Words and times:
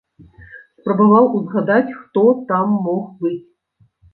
Спрабаваў 0.79 1.29
узгадаць, 1.39 1.95
хто 1.99 2.25
там 2.53 2.67
мог 2.89 3.03
быць. 3.25 3.39